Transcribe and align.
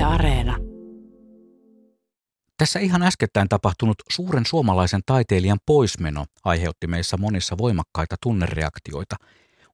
Yle 0.00 0.06
Areena. 0.06 0.56
Tässä 2.58 2.78
ihan 2.78 3.02
äskettäin 3.02 3.48
tapahtunut 3.48 3.96
suuren 4.10 4.46
suomalaisen 4.46 5.00
taiteilijan 5.06 5.58
poismeno 5.66 6.24
aiheutti 6.44 6.86
meissä 6.86 7.16
monissa 7.16 7.58
voimakkaita 7.58 8.16
tunnereaktioita. 8.22 9.16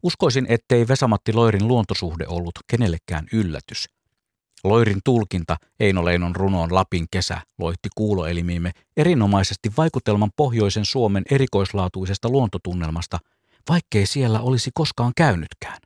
Uskoisin, 0.02 0.46
ettei 0.48 0.88
Vesamatti 0.88 1.32
Loirin 1.32 1.68
luontosuhde 1.68 2.24
ollut 2.28 2.52
kenellekään 2.70 3.26
yllätys. 3.32 3.86
Loirin 4.64 5.00
tulkinta 5.04 5.56
Eino 5.80 6.04
Leinon 6.04 6.36
runoon 6.36 6.74
Lapin 6.74 7.06
kesä 7.10 7.40
loitti 7.58 7.88
kuuloelimiimme 7.94 8.70
erinomaisesti 8.96 9.70
vaikutelman 9.76 10.30
pohjoisen 10.36 10.84
Suomen 10.84 11.24
erikoislaatuisesta 11.30 12.28
luontotunnelmasta, 12.28 13.18
vaikkei 13.68 14.06
siellä 14.06 14.40
olisi 14.40 14.70
koskaan 14.74 15.12
käynytkään. 15.16 15.78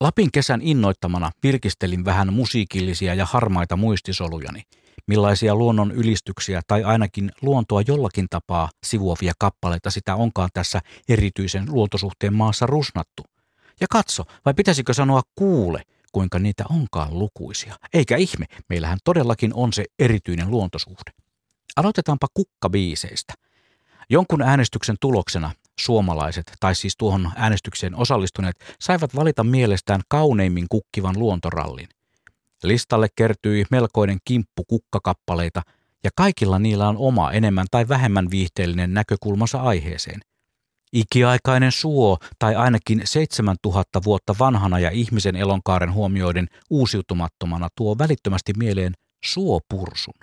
Lapin 0.00 0.32
kesän 0.32 0.60
innoittamana 0.62 1.30
virkistelin 1.42 2.04
vähän 2.04 2.32
musiikillisia 2.32 3.14
ja 3.14 3.26
harmaita 3.26 3.76
muistisolujani, 3.76 4.62
millaisia 5.06 5.54
luonnon 5.54 5.92
ylistyksiä 5.92 6.60
tai 6.66 6.84
ainakin 6.84 7.32
luontoa 7.42 7.82
jollakin 7.86 8.26
tapaa 8.30 8.70
sivuavia 8.86 9.32
kappaleita 9.38 9.90
sitä 9.90 10.14
onkaan 10.14 10.50
tässä 10.54 10.80
erityisen 11.08 11.66
luontosuhteen 11.68 12.34
maassa 12.34 12.66
rusnattu. 12.66 13.22
Ja 13.80 13.86
katso, 13.90 14.24
vai 14.44 14.54
pitäisikö 14.54 14.94
sanoa 14.94 15.22
kuule, 15.34 15.82
kuinka 16.12 16.38
niitä 16.38 16.64
onkaan 16.70 17.18
lukuisia. 17.18 17.76
Eikä 17.94 18.16
ihme, 18.16 18.46
meillähän 18.68 18.98
todellakin 19.04 19.54
on 19.54 19.72
se 19.72 19.84
erityinen 19.98 20.50
luontosuhde. 20.50 21.10
Aloitetaanpa 21.76 22.26
kukkabiiseistä. 22.34 23.34
Jonkun 24.10 24.42
äänestyksen 24.42 24.96
tuloksena 25.00 25.52
suomalaiset, 25.80 26.52
tai 26.60 26.74
siis 26.74 26.96
tuohon 26.98 27.32
äänestykseen 27.36 27.94
osallistuneet, 27.94 28.76
saivat 28.80 29.16
valita 29.16 29.44
mielestään 29.44 30.00
kauneimmin 30.08 30.66
kukkivan 30.70 31.18
luontorallin. 31.18 31.88
Listalle 32.62 33.08
kertyi 33.16 33.64
melkoinen 33.70 34.18
kimppu 34.24 34.64
kukkakappaleita, 34.64 35.62
ja 36.04 36.10
kaikilla 36.16 36.58
niillä 36.58 36.88
on 36.88 36.96
oma 36.96 37.32
enemmän 37.32 37.66
tai 37.70 37.88
vähemmän 37.88 38.30
viihteellinen 38.30 38.94
näkökulmansa 38.94 39.60
aiheeseen. 39.60 40.20
Ikiaikainen 40.92 41.72
suo, 41.72 42.18
tai 42.38 42.54
ainakin 42.54 43.02
7000 43.04 44.00
vuotta 44.04 44.34
vanhana 44.38 44.78
ja 44.78 44.90
ihmisen 44.90 45.36
elonkaaren 45.36 45.92
huomioiden 45.92 46.48
uusiutumattomana 46.70 47.68
tuo 47.76 47.98
välittömästi 47.98 48.52
mieleen 48.56 48.92
suopursun. 49.24 50.14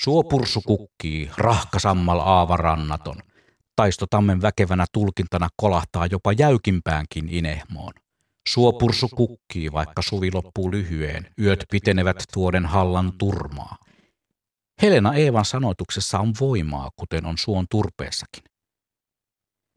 Suopursu 0.00 0.60
kukkii, 0.60 1.30
rahkasammal 1.36 2.18
aavarannaton– 2.18 3.16
taistotammen 3.76 4.42
väkevänä 4.42 4.86
tulkintana 4.92 5.48
kolahtaa 5.56 6.06
jopa 6.06 6.32
jäykimpäänkin 6.32 7.28
inehmoon. 7.28 7.92
Suopursu 8.48 9.08
kukkii, 9.08 9.72
vaikka 9.72 10.02
suvi 10.02 10.30
loppuu 10.32 10.70
lyhyen, 10.70 11.26
yöt 11.40 11.64
pitenevät 11.70 12.24
tuoden 12.32 12.66
hallan 12.66 13.12
turmaa. 13.18 13.76
Helena 14.82 15.14
Eevan 15.14 15.44
sanoituksessa 15.44 16.18
on 16.18 16.32
voimaa, 16.40 16.90
kuten 16.96 17.26
on 17.26 17.38
suon 17.38 17.66
turpeessakin. 17.70 18.44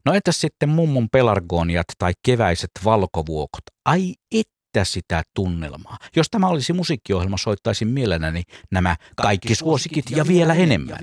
No 0.04 0.14
entäs 0.14 0.40
sitten 0.40 0.68
mummon 0.68 1.08
pelargoniat 1.12 1.86
tai 1.98 2.12
keväiset 2.22 2.70
valkovuokot? 2.84 3.62
Ai 3.84 4.14
että 4.32 4.84
sitä 4.84 5.22
tunnelmaa. 5.34 5.98
Jos 6.16 6.30
tämä 6.30 6.48
olisi 6.48 6.72
musiikkiohjelma, 6.72 7.36
soittaisin 7.38 7.88
mielelläni 7.88 8.42
nämä 8.70 8.96
kaikki 9.16 9.54
suosikit 9.54 10.10
ja 10.10 10.26
vielä 10.28 10.54
enemmän. 10.54 10.98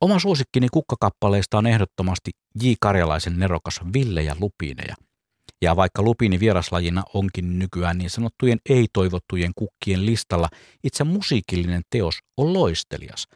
Oma 0.00 0.18
suosikkini 0.18 0.68
kukkakappaleista 0.72 1.58
on 1.58 1.66
ehdottomasti 1.66 2.30
J. 2.62 2.72
Karjalaisen 2.80 3.38
nerokas 3.38 3.80
Ville 3.92 4.22
ja 4.22 4.36
Lupineja. 4.40 4.94
Ja 5.62 5.76
vaikka 5.76 6.02
lupiini 6.02 6.40
vieraslajina 6.40 7.02
onkin 7.14 7.58
nykyään 7.58 7.98
niin 7.98 8.10
sanottujen 8.10 8.58
ei-toivottujen 8.68 9.52
kukkien 9.56 10.06
listalla, 10.06 10.48
itse 10.84 11.04
musiikillinen 11.04 11.82
teos 11.90 12.18
on 12.36 12.52
loistelias. 12.52 13.26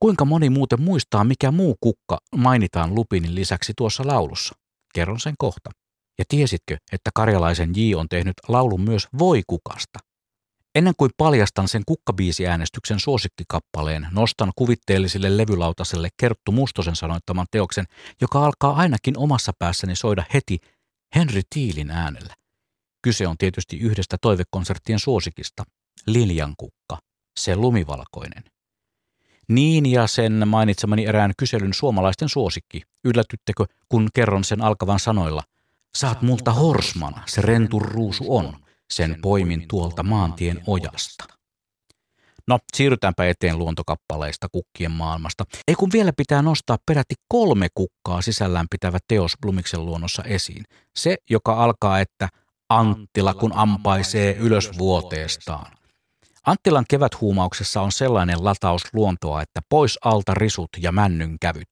Kuinka 0.00 0.24
moni 0.24 0.50
muuten 0.50 0.82
muistaa, 0.82 1.24
mikä 1.24 1.50
muu 1.50 1.76
kukka 1.80 2.18
mainitaan 2.36 2.94
lupinin 2.94 3.34
lisäksi 3.34 3.72
tuossa 3.76 4.06
laulussa? 4.06 4.54
Kerron 4.94 5.20
sen 5.20 5.34
kohta. 5.38 5.70
Ja 6.18 6.24
tiesitkö, 6.28 6.76
että 6.92 7.10
Karjalaisen 7.14 7.72
J 7.76 7.94
on 7.94 8.08
tehnyt 8.08 8.34
laulun 8.48 8.80
myös 8.80 9.08
voikukasta? 9.18 9.98
Ennen 10.78 10.94
kuin 10.96 11.10
paljastan 11.16 11.68
sen 11.68 11.82
kukkabiisiäänestyksen 11.86 13.00
suosikkikappaleen, 13.00 14.08
nostan 14.10 14.52
kuvitteelliselle 14.56 15.36
levylautaselle 15.36 16.08
Kerttu 16.16 16.52
Mustosen 16.52 16.96
sanoittaman 16.96 17.46
teoksen, 17.50 17.84
joka 18.20 18.44
alkaa 18.44 18.76
ainakin 18.76 19.18
omassa 19.18 19.52
päässäni 19.58 19.96
soida 19.96 20.24
heti 20.34 20.58
Henry 21.14 21.40
Tiilin 21.50 21.90
äänellä. 21.90 22.34
Kyse 23.02 23.26
on 23.26 23.38
tietysti 23.38 23.78
yhdestä 23.78 24.16
toivekonserttien 24.20 24.98
suosikista, 24.98 25.64
Liljan 26.06 26.54
kukka, 26.56 26.98
se 27.38 27.56
lumivalkoinen. 27.56 28.44
Niin 29.48 29.86
ja 29.86 30.06
sen 30.06 30.48
mainitsemani 30.48 31.06
erään 31.06 31.32
kyselyn 31.38 31.74
suomalaisten 31.74 32.28
suosikki. 32.28 32.82
Yllätyttekö, 33.04 33.64
kun 33.88 34.08
kerron 34.14 34.44
sen 34.44 34.62
alkavan 34.62 35.00
sanoilla? 35.00 35.42
Saat 35.94 36.22
multa 36.22 36.52
horsman, 36.52 37.14
se 37.26 37.40
rentur 37.40 37.82
ruusu 37.82 38.36
on– 38.36 38.56
sen 38.90 39.16
poimin 39.22 39.68
tuolta 39.68 40.02
maantien 40.02 40.62
ojasta. 40.66 41.24
No, 42.46 42.58
siirrytäänpä 42.76 43.26
eteen 43.26 43.58
luontokappaleista 43.58 44.48
kukkien 44.52 44.90
maailmasta. 44.90 45.44
Ei 45.68 45.74
kun 45.74 45.90
vielä 45.92 46.12
pitää 46.16 46.42
nostaa 46.42 46.78
peräti 46.86 47.14
kolme 47.28 47.68
kukkaa 47.74 48.22
sisällään 48.22 48.66
pitävä 48.70 48.98
teos 49.08 49.32
Blumiksen 49.42 49.86
luonnossa 49.86 50.22
esiin. 50.22 50.64
Se, 50.96 51.16
joka 51.30 51.64
alkaa, 51.64 52.00
että 52.00 52.28
Anttila 52.68 53.34
kun 53.34 53.52
ampaisee 53.54 54.36
ylös 54.36 54.78
vuoteestaan. 54.78 55.72
Anttilan 56.46 56.84
keväthuumauksessa 56.90 57.82
on 57.82 57.92
sellainen 57.92 58.44
lataus 58.44 58.82
luontoa, 58.92 59.42
että 59.42 59.60
pois 59.68 59.98
alta 60.04 60.34
risut 60.34 60.70
ja 60.78 60.92
männyn 60.92 61.36
kävyt. 61.40 61.68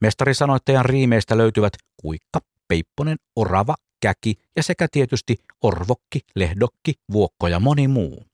Mestarisanoittajan 0.00 0.84
riimeistä 0.84 1.36
löytyvät 1.36 1.72
kuikka, 2.02 2.40
peipponen, 2.68 3.16
orava, 3.36 3.74
käki 4.00 4.34
ja 4.56 4.62
sekä 4.62 4.88
tietysti 4.92 5.36
orvokki, 5.62 6.20
lehdokki, 6.34 6.92
vuokko 7.12 7.48
ja 7.48 7.60
moni 7.60 7.88
muu. 7.88 8.26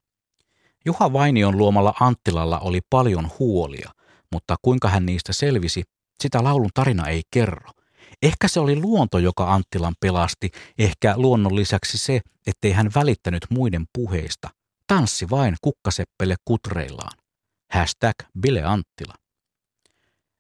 Juha 0.85 1.13
Vainion 1.13 1.59
luomalla 1.59 1.95
Anttilalla 2.01 2.59
oli 2.59 2.81
paljon 2.91 3.31
huolia, 3.39 3.91
mutta 4.33 4.57
kuinka 4.63 4.89
hän 4.89 5.07
niistä 5.07 5.33
selvisi, 5.33 5.83
sitä 6.23 6.45
laulun 6.45 6.71
tarina 6.75 7.09
ei 7.09 7.23
kerro. 7.31 7.71
Ehkä 8.23 8.49
se 8.49 8.61
oli 8.61 8.77
luonto, 8.77 9.19
joka 9.19 9.55
Anttilan 9.55 9.95
pelasti, 10.01 10.51
ehkä 10.79 11.15
luonnon 11.17 11.57
lisäksi 11.57 11.99
se, 11.99 12.21
ettei 12.47 12.73
hän 12.73 12.91
välittänyt 12.95 13.43
muiden 13.51 13.85
puheista. 13.93 14.51
Tanssi 14.87 15.31
vain 15.31 15.57
kukkaseppele 15.61 16.35
kutreillaan. 16.45 17.19
Hashtag 17.73 18.15
Bile 18.41 18.63
Anttila. 18.63 19.15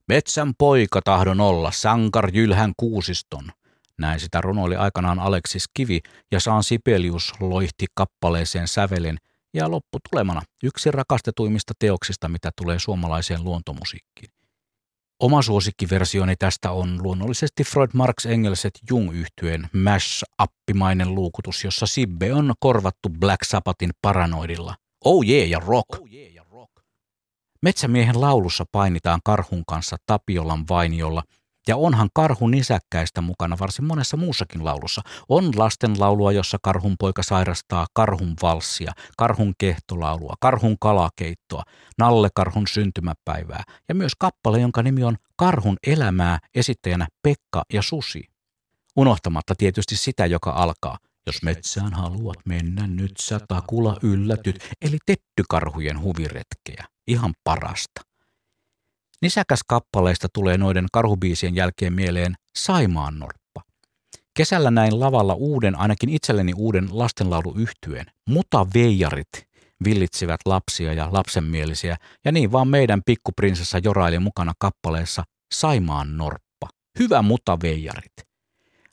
Metsän 0.08 0.52
poika 0.58 1.00
tahdon 1.04 1.40
olla, 1.40 1.70
sankar 1.70 2.30
jylhän 2.34 2.72
kuusiston– 2.76 3.44
näin 3.98 4.20
sitä 4.20 4.40
runoili 4.40 4.76
aikanaan 4.76 5.18
Aleksis 5.20 5.64
Kivi 5.74 6.00
ja 6.32 6.40
Saan 6.40 6.62
Sibelius 6.62 7.32
loihti 7.40 7.86
kappaleeseen 7.94 8.68
sävelen 8.68 9.18
ja 9.54 9.70
lopputulemana 9.70 10.42
yksi 10.62 10.90
rakastetuimmista 10.90 11.72
teoksista, 11.78 12.28
mitä 12.28 12.50
tulee 12.62 12.78
suomalaiseen 12.78 13.44
luontomusiikkiin. 13.44 14.30
Oma 15.20 15.42
suosikkiversioni 15.42 16.36
tästä 16.36 16.70
on 16.70 17.02
luonnollisesti 17.02 17.64
Freud 17.64 17.90
Marx 17.94 18.26
Engelset 18.26 18.78
Jung 18.90 19.14
yhtyeen 19.14 19.68
mash-appimainen 19.72 21.14
luukutus, 21.14 21.64
jossa 21.64 21.86
Sibbe 21.86 22.34
on 22.34 22.54
korvattu 22.60 23.08
Black 23.08 23.44
Sabbathin 23.44 23.90
paranoidilla. 24.02 24.74
Oh 25.04 25.24
yeah 25.28 25.48
ja 25.48 25.60
rock! 25.66 25.86
Oh 26.00 26.08
yeah 26.12 26.32
ja 26.34 26.44
rock. 26.50 26.70
Metsämiehen 27.62 28.20
laulussa 28.20 28.64
painitaan 28.72 29.20
karhun 29.24 29.62
kanssa 29.66 29.96
Tapiolan 30.06 30.64
vainiolla– 30.68 31.22
ja 31.68 31.76
onhan 31.76 32.08
karhun 32.14 32.50
nisäkkäistä 32.50 33.20
mukana 33.20 33.56
varsin 33.60 33.84
monessa 33.84 34.16
muussakin 34.16 34.64
laulussa. 34.64 35.02
On 35.28 35.50
lastenlaulua, 35.56 36.32
jossa 36.32 36.58
karhun 36.62 36.94
poika 36.98 37.22
sairastaa 37.22 37.86
karhun 37.94 38.34
valssia, 38.42 38.92
karhun 39.16 39.54
kehtolaulua, 39.58 40.34
karhun 40.40 40.76
kalakeittoa, 40.80 41.62
nallekarhun 41.98 42.66
syntymäpäivää 42.66 43.62
ja 43.88 43.94
myös 43.94 44.12
kappale, 44.18 44.60
jonka 44.60 44.82
nimi 44.82 45.04
on 45.04 45.16
Karhun 45.36 45.76
elämää 45.86 46.38
esittäjänä 46.54 47.06
Pekka 47.22 47.62
ja 47.72 47.82
Susi. 47.82 48.24
Unohtamatta 48.96 49.54
tietysti 49.58 49.96
sitä, 49.96 50.26
joka 50.26 50.50
alkaa 50.50 50.98
jos 51.26 51.42
metsään 51.42 51.92
haluat 51.92 52.36
mennä 52.44 52.86
nyt 52.86 53.12
sä 53.20 53.40
takula 53.48 53.96
yllätyt, 54.02 54.68
eli 54.82 54.98
tettykarhujen 55.06 56.00
huviretkeä. 56.00 56.84
Ihan 57.06 57.34
parasta. 57.44 58.00
Nisäkäs 59.22 59.60
kappaleista 59.66 60.28
tulee 60.32 60.58
noiden 60.58 60.86
karhubiisien 60.92 61.54
jälkeen 61.54 61.92
mieleen 61.92 62.34
Saimaan 62.56 63.18
norppa. 63.18 63.62
Kesällä 64.34 64.70
näin 64.70 65.00
lavalla 65.00 65.34
uuden, 65.34 65.78
ainakin 65.78 66.08
itselleni 66.08 66.52
uuden 66.56 66.88
lastenlauluyhtyeen. 66.90 68.06
Muta 68.28 68.66
veijarit 68.74 69.28
villitsivät 69.84 70.40
lapsia 70.46 70.92
ja 70.92 71.08
lapsenmielisiä, 71.12 71.96
ja 72.24 72.32
niin 72.32 72.52
vaan 72.52 72.68
meidän 72.68 73.02
pikkuprinsessa 73.06 73.78
joraili 73.78 74.18
mukana 74.18 74.52
kappaleessa 74.58 75.24
Saimaan 75.54 76.16
norppa. 76.16 76.68
Hyvä 76.98 77.22
muta 77.22 77.58
veijarit. 77.62 78.12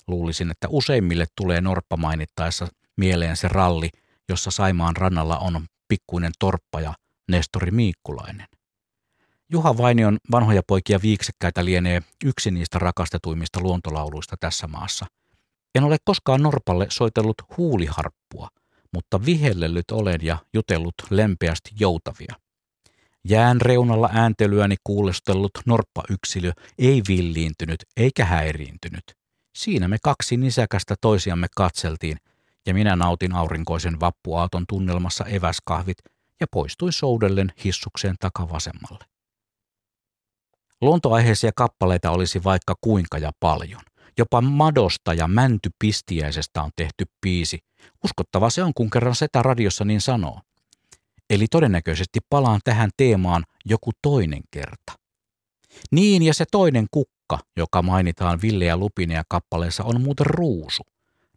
Luulisin, 0.07 0.51
että 0.51 0.67
useimmille 0.69 1.25
tulee 1.35 1.62
norppa 1.62 1.97
mainittaessa 1.97 2.67
mieleen 2.97 3.38
se 3.38 3.47
ralli, 3.47 3.89
jossa 4.29 4.51
Saimaan 4.51 4.95
rannalla 4.95 5.38
on 5.38 5.65
pikkuinen 5.88 6.31
torppa 6.39 6.81
ja 6.81 6.94
Nestori 7.27 7.71
Miikkulainen. 7.71 8.47
Juha 9.53 9.77
Vainion 9.77 10.18
vanhoja 10.31 10.62
poikia 10.68 11.00
viiksekkäitä 11.01 11.65
lienee 11.65 12.01
yksi 12.25 12.51
niistä 12.51 12.80
rakastetuimmista 12.80 13.59
luontolauluista 13.59 14.36
tässä 14.39 14.68
maassa. 14.68 15.06
En 15.75 15.83
ole 15.83 15.98
koskaan 16.06 16.44
Norpalle 16.44 16.88
soitellut 16.89 17.36
huuliharppua, 17.57 18.50
mutta 18.94 19.25
vihellellyt 19.25 19.92
olen 19.92 20.19
ja 20.24 20.38
jutellut 20.53 20.94
lempeästi 21.09 21.71
joutavia. 21.80 22.36
Jään 23.24 23.62
reunalla 23.62 24.09
ääntelyäni 24.13 24.75
kuulostellut 24.83 25.51
norppayksilö 25.65 26.51
ei 26.80 27.01
villiintynyt 27.07 27.86
eikä 27.98 28.25
häiriintynyt. 28.25 29.03
Siinä 29.56 29.88
me 29.88 29.98
kaksi 30.03 30.38
nisäkästä 30.38 30.95
toisiamme 31.01 31.48
katseltiin, 31.56 32.18
ja 32.65 32.74
minä 32.74 32.95
nautin 32.95 33.33
aurinkoisen 33.36 34.00
vappuaaton 34.00 34.65
tunnelmassa 34.69 35.25
eväskahvit 35.25 35.98
ja 36.39 36.48
poistuin 36.51 36.94
soudellen 36.94 37.53
hissukseen 37.63 38.15
takavasemmalle. 38.19 39.06
Luontoaiheisia 40.81 41.51
kappaleita 41.55 42.11
olisi 42.11 42.43
vaikka 42.43 42.75
kuinka 42.81 43.17
ja 43.17 43.31
paljon. 43.39 43.81
Jopa 44.17 44.41
Madosta 44.41 45.13
ja 45.13 45.27
Mäntypistiäisestä 45.27 46.63
on 46.63 46.71
tehty 46.75 47.05
piisi. 47.21 47.59
Uskottava 48.05 48.49
se 48.49 48.63
on, 48.63 48.73
kun 48.73 48.89
kerran 48.89 49.15
Setä 49.15 49.43
radiossa 49.43 49.85
niin 49.85 50.01
sanoo. 50.01 50.41
Eli 51.29 51.45
todennäköisesti 51.51 52.19
palaan 52.29 52.61
tähän 52.63 52.89
teemaan 52.97 53.43
joku 53.65 53.91
toinen 54.01 54.41
kerta. 54.51 54.93
Niin 55.91 56.23
ja 56.23 56.33
se 56.33 56.45
toinen 56.51 56.87
kukka, 56.91 57.39
joka 57.57 57.81
mainitaan 57.81 58.41
Ville 58.41 58.65
ja 58.65 58.77
Lupineja 58.77 59.23
kappaleessa, 59.27 59.83
on 59.83 60.01
muuten 60.01 60.25
ruusu. 60.25 60.83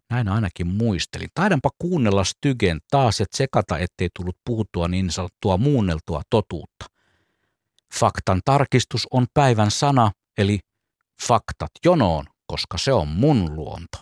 Näin 0.09 0.27
ainakin 0.27 0.67
muistelin. 0.67 1.29
Taidanpa 1.33 1.69
kuunnella 1.79 2.23
Stygen 2.23 2.79
taas 2.91 3.19
ja 3.19 3.25
tsekata, 3.31 3.77
ettei 3.77 4.09
tullut 4.17 4.37
puhuttua 4.45 4.87
niin 4.87 5.11
sanottua 5.11 5.57
muunneltua 5.57 6.21
totuutta. 6.29 6.85
Faktan 7.99 8.41
tarkistus 8.45 9.07
on 9.11 9.25
päivän 9.33 9.71
sana, 9.71 10.11
eli 10.37 10.59
faktat 11.27 11.71
jonoon, 11.85 12.25
koska 12.47 12.77
se 12.77 12.93
on 12.93 13.07
mun 13.07 13.55
luonto. 13.55 13.97